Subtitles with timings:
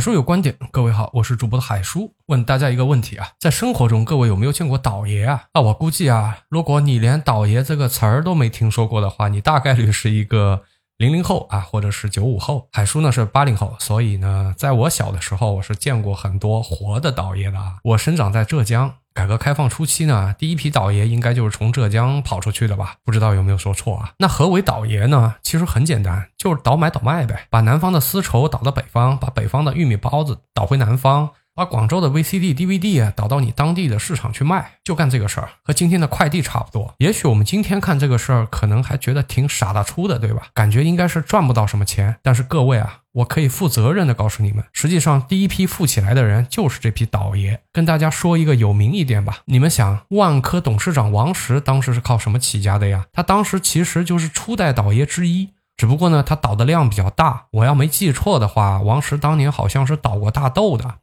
[0.00, 5.44] 书有观点，各位好，我是主播的海叔，问大家一个问题啊，在生活中各位有没有见过倒爷啊？
[5.52, 10.62] 那，我估计啊，如果你连倒爷这个词儿都没听说过的话，你大概率是一个
[10.96, 12.68] 零零后啊，或者是九五后。
[12.72, 17.76] 海叔呢是八零后，所以呢，在我小的时候，我是见过很多活的倒爷的啊。
[17.84, 18.94] 我生长在浙江。
[19.12, 22.94] 改革开放初期呢，第一批倒爷应该就是从浙江跑出去的吧？
[23.04, 24.12] 不知道有没有说错啊？
[24.18, 25.34] 那何为倒爷呢？
[25.42, 31.30] 其实很简单，就是倒买倒卖呗，把南方的丝绸倒到北方，把北方的玉米包子倒回南方。
[31.52, 36.94] 把广州的 VCD、DVD 啊导到你当地的市场去卖，就干这个事儿，和今天的快递差不多。
[36.98, 40.46] 也许我们今天看这个事儿，可能还觉得挺傻大粗的，对吧？
[40.54, 42.16] 感觉应该是赚不到什么钱。
[42.22, 47.60] 但是各位啊，我可以负责任的告诉你们，实际上第一批富起来的人就是这批倒爷。
[47.72, 53.06] 跟大家说一个有名一点吧，你们想，万科董事长王石当时是靠什么起家的呀？
[53.12, 55.50] 他当时其实就是初代倒爷之一。
[55.76, 57.46] 只不过呢，他倒的量比较大。
[57.52, 60.96] 我要没记错的话，王石当年好像是倒过大豆的。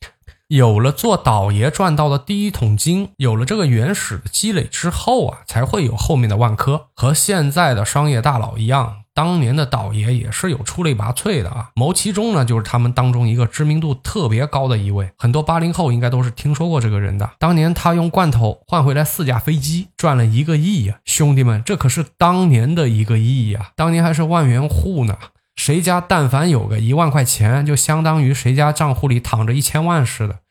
[0.49, 6.87] 有了做倒爷赚到的第一桶金，有了这个原始的积累之后啊，才会有后面的万科。
[6.95, 9.01] 和现在的商业大佬一样。
[9.17, 17.27] 当年的倒爷也是有出类拔萃的啊，牟其中呢就是他们当中一个知名度特别高的一位，很多八零后应该都是听说过这个人的。
[17.39, 20.99] 当年他用罐头换回来四架飞机，赚了一个亿呀！
[21.03, 23.71] 兄弟们，这可是当年的一个亿呀！
[23.75, 25.17] 当年还是万元户呢，
[25.55, 30.41] 谁家但凡有个一万块钱，就相当于谁家账户里躺着一千万似的。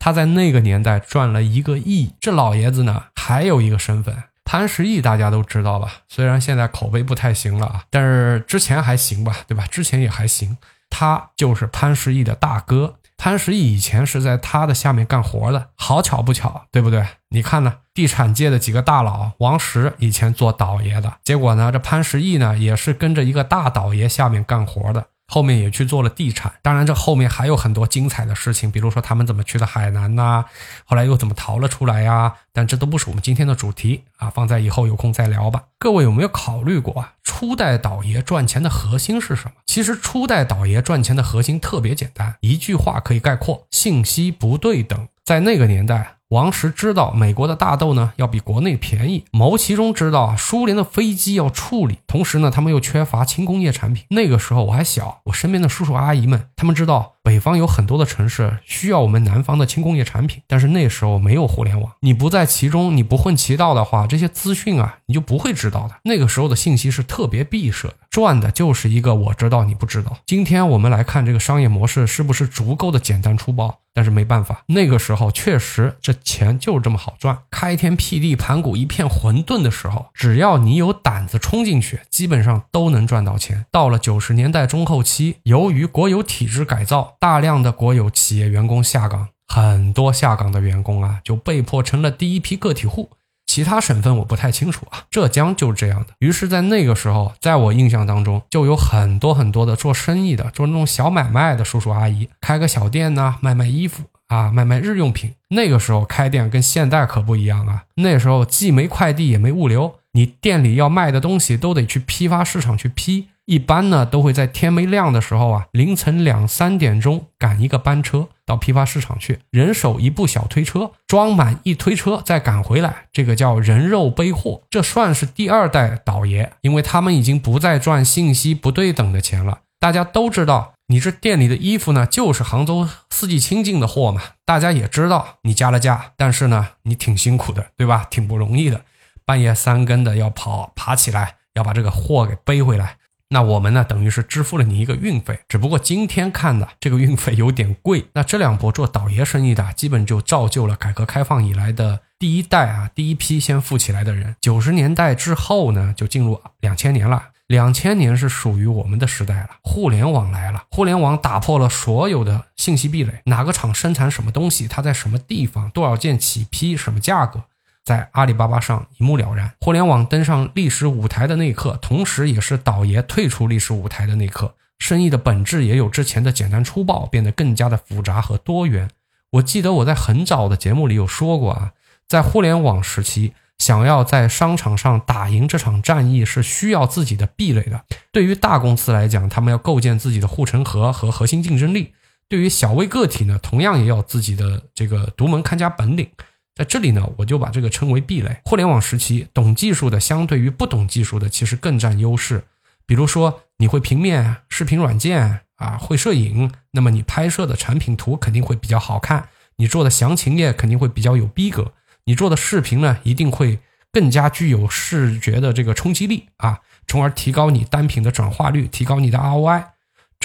[0.00, 4.16] 他在那个年代赚了一个亿，这老爷子呢还有一个身份。
[4.46, 5.92] 潘石屹大家都知道吧？
[6.08, 9.66] 虽然现在口碑不太行了啊，但是之前还行吧，对吧？
[9.66, 10.56] 之前也还行。
[10.88, 12.94] 他就是潘石屹的大哥。
[13.18, 17.04] 潘石屹以前是在他的下面干活的，好巧不巧，对不对？
[17.30, 17.78] 你看呢？
[17.92, 25.06] 地产界的几个大佬，王石以前做倒爷的，结果呢，这潘石屹呢也是跟着一个大倒爷下面干活的。
[25.28, 30.44] 后面也去做了地产，当然这后面还有很多精彩的事情，比如说他们怎么去的海南呐，
[30.84, 32.34] 后来又怎么逃了出来呀？
[32.52, 35.64] 但这都不是我们今天的主题啊，放在以后有空再聊吧。
[35.78, 37.12] 各位有没有考虑过啊？
[37.24, 39.52] 初代倒爷赚钱的核心是什么？
[39.66, 45.08] 其实初代倒爷赚钱的核心特别简单，一句话可以概括：信息不对等。
[45.24, 46.15] 在那个年代。
[46.30, 54.04] 王石知道美国的大豆呢要比国内便宜，牟其中知道啊苏联的飞机要处理，同时呢他们又缺乏轻工业产品。
[54.10, 65.94] 那个时候我还小，我身边的叔叔阿姨们他们知道北方有很多的城市需要我们南方的轻工业产品，但是那时候没有互联网，你不在其中，你不混其道的话，这些资讯啊你就不会知道的。
[66.02, 70.18] 那个时候的信息是特别闭塞的，赚的就是一个我知道你不知道。
[70.26, 73.78] 今天我们来看这个商业模式是不是足够的简单粗暴？
[73.96, 77.38] 但是没办法，那个时候确实这钱就是这么好赚。
[77.50, 83.64] 开天辟地，盘古一片混沌的时候，只要你有胆子冲进去，基本上都能赚到钱。
[83.72, 93.08] 到了九十年代中后期，由于国有体制改造，大量的国有企业员工下岗，很多下岗的员工啊，就被迫成了第一批个体户。
[93.46, 96.08] 其他省份我不太清楚啊，浙江就是这样的。
[96.18, 105.32] 于是，在那个时候，在我印象当中，就有很多很多的做生意的，做那种小买卖的叔叔阿姨，开个小店呢，卖卖衣服啊，卖卖日用品。
[105.50, 113.28] 那个时候开店跟现在可不一样啊，那时候既没快递也没物流，你店里要卖的东西都得去批发市场去批。
[113.46, 124.62] 一般呢，都会在天没亮的时候啊，凌晨两三点钟赶一个班车到批发市场去，人手一部小推车，装满一推车再赶回来，这个叫人肉背货。
[124.68, 129.60] 这算是第二代倒爷，因为他们已经不再赚信息不对等的钱了。
[129.78, 134.22] 大家都知道，你这店里的衣服呢，就是杭州四季青进的货嘛。
[134.44, 138.08] 大家也知道你加了价，但是呢，你挺辛苦的，对吧？
[138.10, 138.80] 挺不容易的，
[139.24, 142.96] 半夜三更的要跑爬起来，要把这个货给背回来。
[143.28, 148.06] 那我们呢，等于是支付了你一个运费，只不过今天看的这个运费有点贵。
[148.12, 154.36] 那这两波做倒爷生意的，基本就造就了改革开放以来的第一代啊，第一批先富起来的人。
[154.40, 157.30] 九十年代之后呢，就进入两千年了。
[157.48, 167.44] 两千年是属于我们的时代了，互联网来了，互联网打破了所有的信息壁垒，哪个厂生产什么东西，它在什么地方，多少件起批，什么价格。
[167.86, 169.48] 在阿里巴巴上一目了然。
[169.60, 174.52] 互联网登上历史舞台的那一刻，同时也是倒爷退出历史舞台的那一刻。
[174.80, 178.90] 生意的本质也有之前的简单粗暴，变得更加的复杂和多元。
[179.30, 181.72] 我记得我在很早的节目里有说过啊，
[182.08, 187.84] 在互联网时期，想要在商场上打赢这场战役，是需要自己的壁垒的。
[188.10, 191.92] 对于大公司来讲，他们要构建自己的护城河和核心竞争力；
[192.28, 196.10] 对于小微个体呢，同样也要自己的这个独门看家本领。
[196.56, 198.40] 在这里呢，我就把这个称为壁垒。
[198.46, 202.44] 互联网时期，懂技术的相对于不懂技术的，其实更占优势。
[202.86, 211.74] 比如说，你会平面、视频软件啊，会摄影，那么你拍摄的产品图肯定会比较好看，你做的详情页肯定会比较有逼格，
[212.06, 213.58] 你做的视频呢，一定会
[213.92, 219.62] 更加具有视觉的这个冲击力啊，从而提高你单品的转化率，提高你的 ROI。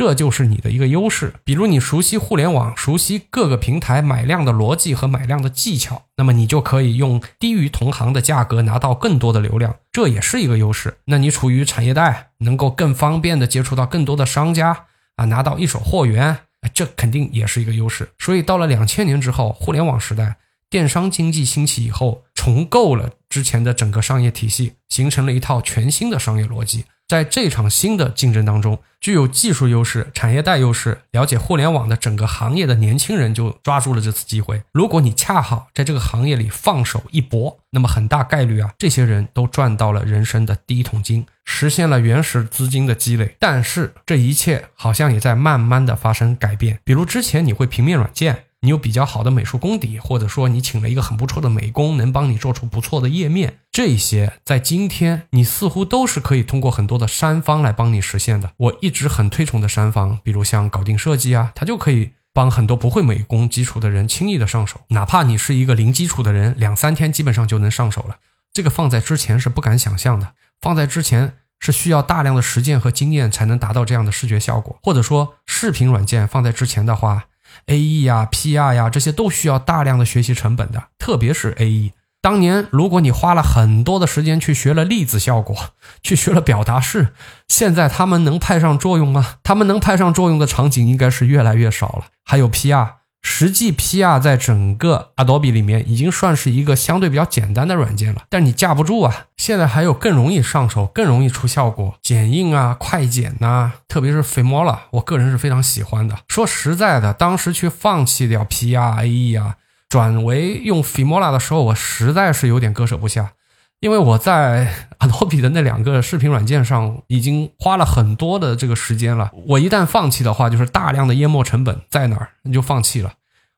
[0.02, 1.32] 这就是你的一个优势。
[1.44, 10.98] 比如你熟悉互联网，熟悉各个平台买量的逻辑和买量的技巧，那么你就可以用低于同行的价格拿到更多的流量，这也是一个优势。
[11.06, 14.86] 那你处于产业带，能够更方便的接触到更多的商家
[15.18, 16.36] 啊，拿到一手货源，
[16.74, 18.10] 这肯定也是一个优势。
[18.18, 20.38] 所以到了两千年之后，互联网时代，
[20.68, 26.86] 电商经济兴起以后，重构了之前的整个商业体系，形成了一套全新的商业逻辑。
[27.12, 34.64] 在这场新的竞争当中，具有技术优势、产业带优势、了解互联网的整个行业的年轻人就抓住了这次机会。
[34.72, 43.36] 如果你恰好在这个行业里放手一搏，那么很大概率啊，这些人都赚到了人生的第一桶金，实现了原始资金的积累。
[43.38, 46.80] 但是这一切好像也在慢慢的发生改变。
[46.86, 48.46] 比如之前你会平面软件。
[48.64, 58.52] 你有比较好的美术功底，或者说你请了一个很不错的美工，能帮你做出不错的页面，这些在今天你似乎都是可以通过很多的三方来帮你实现的。
[58.58, 68.18] 我一直很推崇的三方，比如像搞定设计啊，它就可以帮很多不会美工基础的人轻易的上手，哪怕你是一个零基础的人，两三天基本上就能上手了。
[68.54, 77.26] 这个放在之前是不敢想象的，放在之前是需要大量的实践和经验才能达到这样的视觉效果，或者说视频软件放在之前的话。
[77.68, 81.94] A E 呀，P R 呀，这些都需要大量的学习成本的，特别是 A E。
[82.22, 85.58] 当年如果你花了很多的时间去学了粒子效果，
[86.04, 87.14] 去学了表达式，
[87.48, 89.36] 现在他们能派上作用吗？
[89.44, 92.06] 他们能派上作用的场景应该是越来越少了。
[92.24, 93.01] 还有 P R。
[93.22, 99.28] 实际 PR 在整个 Adobe 里面已经算是一个相对比较简单的软件了，但你架不住啊！
[99.38, 106.18] 现在还有更容易上手、更容易出效果，剪映啊、快剪呐，特别是 Filmora，我个人是非常喜欢的。
[106.28, 109.56] 说实在的，当时去放弃掉 PR、AE 啊，
[109.88, 113.34] 转为用 Filmora 的时候，我实在是有点割舍不下。
[113.82, 123.14] 因为我在 Adobe 的那两个视频软件上已经花了很多的这个时间了，我一旦放弃的话，就是大量的淹没成本在哪儿，你就放弃了。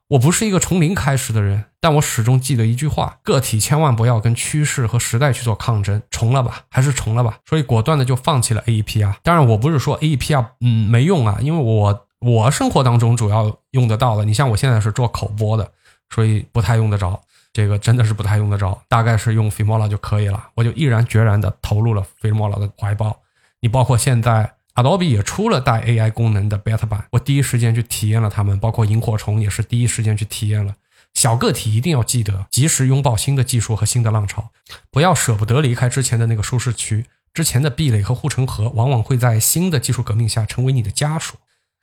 [0.08, 7.40] 我不是一个从零开始的人，但我始终记得一句话：个体千万不要跟趋势和时代去做抗争，重了吧，还是重了吧。
[7.46, 9.18] 所以果断的就放弃了 AEP 啊。
[9.24, 15.70] 当然，我不是说 AEP 啊，嗯，没用啊，因为我我生活当中主要用得到的，你像我现在是做口播的，
[16.10, 17.20] 所以不太用得着。
[17.54, 20.50] 这个真的是不太用得着，大概是用 Filmora 就可以了。
[20.56, 23.22] 我就毅然决然的投入了 Filmora 的怀抱。
[23.62, 28.60] 你包括现在 Adobe 也出了带 AI 功能的 Beta 版，我第一时间去体验了它们。
[28.60, 30.76] 包括萤火虫也是第一时间去体验了。
[31.14, 34.50] 小个体一定要记得及时拥抱新的技术和新的浪潮，
[34.90, 37.06] 不要舍不得离开之前的那个舒适区。
[37.36, 41.36] 之前的壁垒和护城河往往会在新的技术革命下成为你的家属。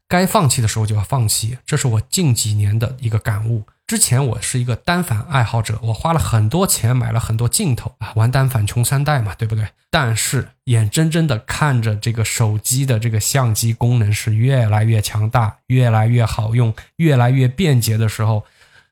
[0.09, 3.63] 该放弃的时候就要放弃，这是我近几年的一个感悟。
[3.91, 9.67] 之前我是一个单反爱好者，我花了很多钱买了很多镜头啊，玩单反穷三代嘛，对不对？
[9.91, 18.45] 但是眼睁睁的看着这个手机的这个相机功能是越来越强大、越来越好用、越来越便捷的时候，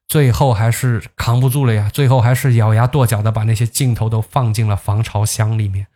[0.08, 1.88] 最后还是扛不住了呀！
[1.94, 5.86] 最后还是咬牙跺脚的把那些镜头都放进了防潮箱里面，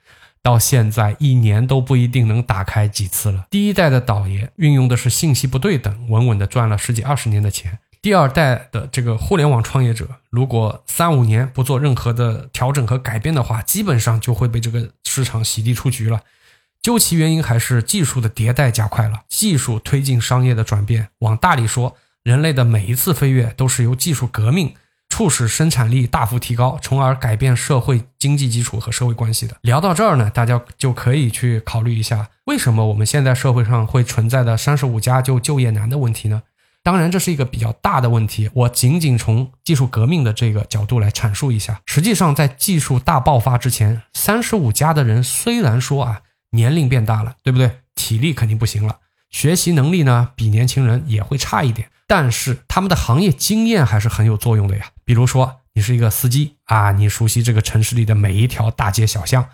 [0.44, 3.46] 到现在一年都不一定能打开几次了。
[3.50, 7.80] 第一代的导爷运用的是信息不对等，稳稳的赚了十几二十年的钱。
[8.02, 16.22] 第二代的这个互联网创业者，如果三五年不做任何的调整和改变的话，基本上就会被这个市场洗地出局了。
[16.82, 21.10] 究其原因，还是技术的迭代加快了，技术推进商业的转变。
[21.20, 24.74] 往大里说，人类的每一次飞跃都是由技术革命
[25.08, 29.56] 促使生产力大幅提高，从而改变社会经济基础和社会关系的。
[29.60, 36.42] 聊到这儿呢，大家就可以去考虑一下，为什么我们现在社会上会存在的三十五加就就业难的问题呢？
[36.84, 38.50] 当然，这是一个比较大的问题。
[38.52, 41.80] 我仅仅从技术革命的这个角度来阐述一下。
[41.86, 47.78] 实际上，在技术大爆发之前，三十五加的人虽然说啊年龄变大了，对不对？
[47.94, 48.98] 体力肯定不行了，
[49.30, 54.86] 学习能力呢比年轻人也会差一点，但是他们的行业经验还是很有作用的呀。
[55.04, 59.46] 比如说，你是一个司机啊，你熟悉这个城市里的每一条大街小巷，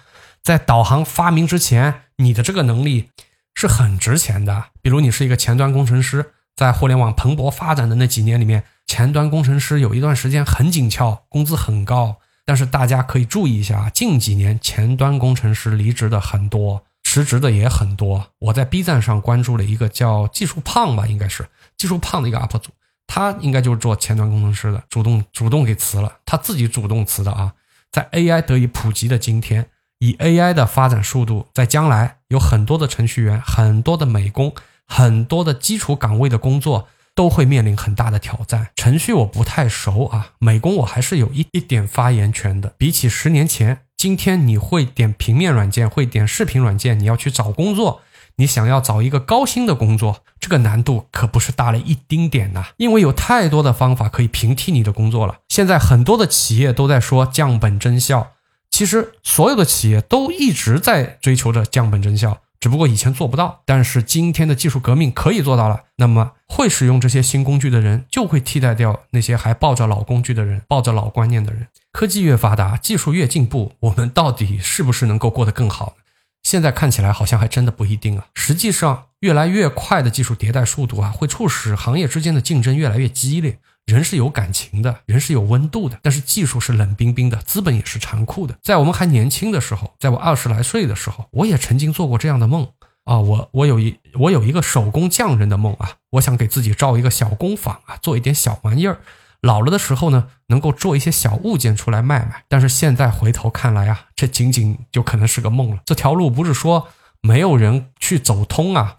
[0.42, 3.10] 在导航发明之前，你的这个能力
[3.54, 4.68] 是很值钱的。
[4.80, 6.32] 比如，你是一个前端工程师。
[6.58, 12.16] 在互联网蓬勃发展的那几年里面，前端工程师有一段时间很紧俏，工资很高。
[12.44, 18.26] 但是大家可以注意一下，近几年前端工程师离职的很多，辞职的也很多。
[18.40, 21.46] 我在 B 站上关注了一个叫技术胖吧，应该是
[21.76, 22.72] 技术胖的一个 UP 主，
[23.06, 27.52] 他应该就是做前端工程师的，主动主动给辞了，他自己主动辞的啊。
[27.92, 34.52] 在 AI 得以普及的今天，以 AI 的发展速度，在将来有很多的程序员、很多的美工、
[34.88, 38.70] 很多的基础岗位的工作都会面临很大的挑战。
[38.74, 42.72] 程序我不太熟啊，美工我还是有一一点发言权的。
[42.76, 48.00] 比起十年前，今天你会点平面软件，会点视频软件，你要去找工作。
[48.36, 52.66] 你想要找一个高薪的工作，这个难度可不是大了一丁点呐！
[52.76, 55.38] 因为有太多的方法可以平替你的工作了。
[55.48, 58.34] 现在很多的企业都在说降本增效，
[58.70, 63.62] 其实所有的企业都一直在追求着降本增效，只不过以前做不到。
[63.64, 71.68] 但是今天的技术革命可以做到了，那么会使用这些新工具的人就会替代掉那些还抱着老工具的人、抱着老观念的人。
[71.92, 75.96] 科技越发达，技术越进步，我们到底是不是能够过得更好？
[76.42, 78.26] 现在看起来好像还真的不一定啊。
[78.34, 83.58] 实际上，越来越快的技术迭代速度啊，会促使行业之间的竞争越来越激烈。
[83.88, 88.54] 人是有感情的，人是有温度的，但是技术是冷冰冰的，资本也是残酷的。
[88.62, 92.68] 在我们还年轻的时候，在我二十来岁的时候，我也曾经做过这样的梦
[93.04, 93.18] 啊。
[93.18, 98.98] 我我有一我有一个手工匠人的梦啊，我想给自己造一个小工坊啊，做一点小玩意儿。
[99.40, 102.44] 老了的时候呢，能够做一些小物件出来卖卖。
[102.46, 105.78] 但是现在回头看来啊，这仅仅就可能是个梦了。
[105.86, 106.88] 这条路不是说
[107.22, 108.96] 没有人去走通啊，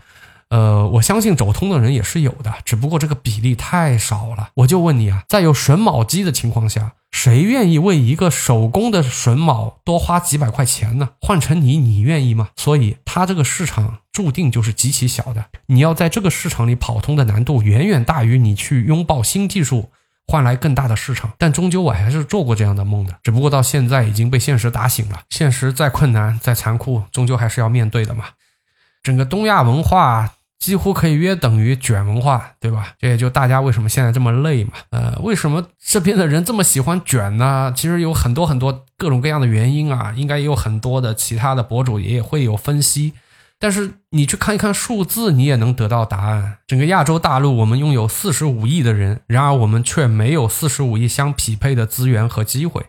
[0.50, 4.50] 呃，我相信走通的人也是有的，只不过这个比例太少了。
[4.56, 11.10] 我就问你啊，在有榫卯机的情况下，谁愿意为一个手工的榫卯多花几百块钱呢？
[11.22, 12.50] 换成你，你愿意吗？
[12.56, 15.46] 所以，它这个市场注定就是极其小的。
[15.68, 19.92] 你要在这个市场里跑通的难度，远远大于你去拥抱新技术。
[20.32, 25.22] 换来更大的市场，但终究我还是做过这样的梦的，只不过到现在已经被现实打醒了。
[25.32, 28.26] 现实再困难再残酷，终究还是要面对的嘛。
[29.02, 32.94] 整个东亚文化几乎可以约等于卷文化，对吧？
[33.00, 34.74] 这也就大家为什么现在这么累嘛。
[34.90, 37.74] 呃，为什么这边的人这么喜欢卷呢？
[37.76, 43.14] 其实有很多很多各种各样的原因啊，应该也有很多的其他的博主也会有分析。
[43.62, 46.58] 但是你去看一看数字，你也能得到答案。
[46.68, 52.86] 整个亚洲大陆，我们拥有四十五亿的人，然而我们却没有四十五亿相匹配的资源和机会。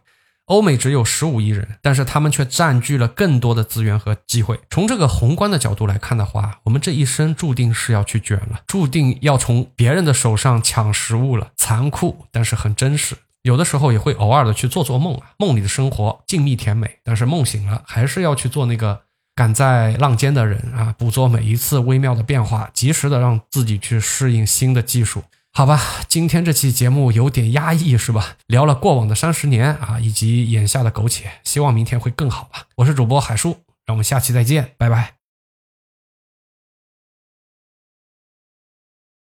[0.50, 4.58] 欧美只有十五亿人，但是他们却占据了更多的资源和机会。
[4.68, 11.52] 从这个宏观的角度来看的话，我们这一生注定是要去卷了，注定要从别人的手上抢食物了。
[11.56, 13.16] 残酷，但是很真实。
[13.42, 19.02] 有的时候也会偶尔的去做做梦啊，梦里的生活静谧甜美，但是梦醒了，还是要去做那个。
[19.36, 25.22] 赶在浪尖的人啊，捕捉每一次微妙的变化，及时的让自己去适应新的技术。
[25.52, 28.36] 好吧，今天这期节目有点压抑，是吧？
[28.46, 32.66] 聊了过往的三十年啊，以及眼下的苟且，希望明天会更好吧。
[32.76, 33.50] 我是主播海叔，
[33.84, 35.19] 让我们下期再见，拜拜。